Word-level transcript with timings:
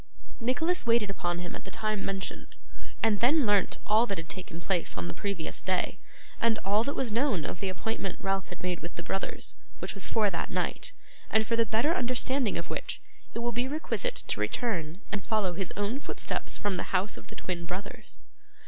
Nicholas 0.39 0.83
waited 0.87 1.11
upon 1.11 1.37
him 1.37 1.55
at 1.55 1.63
the 1.63 1.69
time 1.69 2.03
mentioned, 2.03 2.55
and 3.03 3.19
then 3.19 3.45
learnt 3.45 3.77
all 3.85 4.07
that 4.07 4.17
had 4.17 4.27
taken 4.27 4.59
place 4.59 4.97
on 4.97 5.07
the 5.07 5.13
previous 5.13 5.61
day, 5.61 5.99
and 6.41 6.57
all 6.65 6.83
that 6.83 6.95
was 6.95 7.11
known 7.11 7.45
of 7.45 7.59
the 7.59 7.69
appointment 7.69 8.17
Ralph 8.19 8.47
had 8.47 8.63
made 8.63 8.79
with 8.79 8.95
the 8.95 9.03
brothers; 9.03 9.57
which 9.77 9.93
was 9.93 10.07
for 10.07 10.31
that 10.31 10.49
night; 10.49 10.91
and 11.29 11.45
for 11.45 11.55
the 11.55 11.67
better 11.67 11.93
understanding 11.93 12.57
of 12.57 12.71
which 12.71 12.99
it 13.35 13.37
will 13.43 13.51
be 13.51 13.67
requisite 13.67 14.15
to 14.25 14.39
return 14.39 15.01
and 15.11 15.23
follow 15.23 15.53
his 15.53 15.71
own 15.77 15.99
footsteps 15.99 16.57
from 16.57 16.77
the 16.77 16.97
house 16.97 17.15
of 17.15 17.27
the 17.27 17.35
twin 17.35 17.65
brothers. 17.67 18.25